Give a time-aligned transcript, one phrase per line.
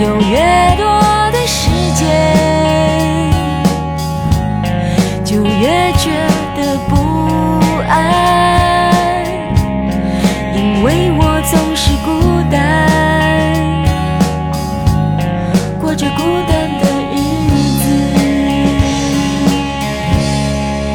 [0.00, 0.38] 有越
[0.78, 0.84] 多
[1.30, 2.08] 的时间，
[5.22, 6.10] 就越觉
[6.56, 6.96] 得不
[7.86, 7.92] 安，
[10.56, 12.08] 因为我总是孤
[12.50, 12.56] 单，
[15.78, 17.14] 过着孤单的日
[17.82, 17.84] 子。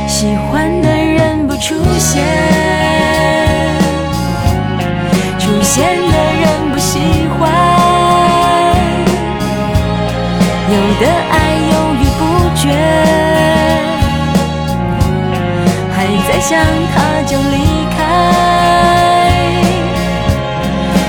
[0.08, 2.26] 喜欢的人不出现，
[5.38, 6.25] 出现的
[12.66, 12.74] 月
[15.92, 16.60] 还在想
[16.94, 17.56] 他就离
[17.96, 17.98] 开。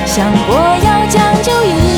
[0.07, 1.96] 想过要将就一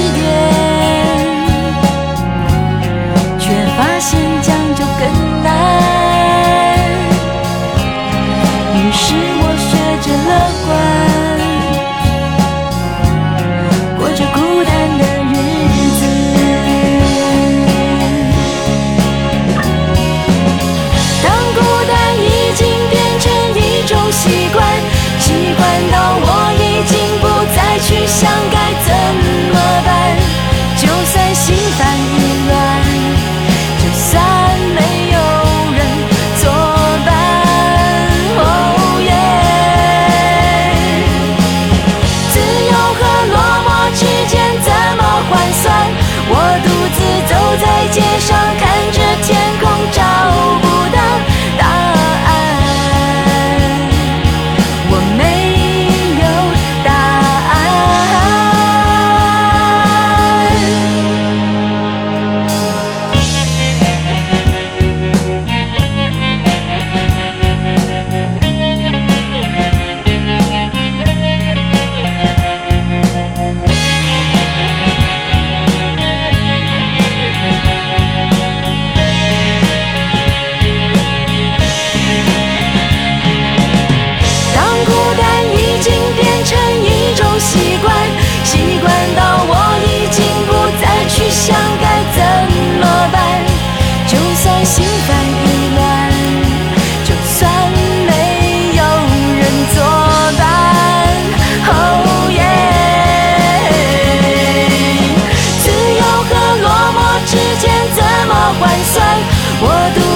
[109.61, 110.08] 我独